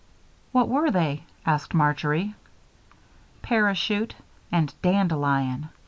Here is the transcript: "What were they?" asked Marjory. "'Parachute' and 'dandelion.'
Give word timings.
"What 0.51 0.67
were 0.67 0.89
they?" 0.89 1.25
asked 1.45 1.75
Marjory. 1.75 2.33
"'Parachute' 3.43 4.15
and 4.51 4.73
'dandelion.' 4.81 5.69